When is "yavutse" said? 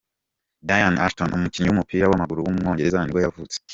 3.25-3.55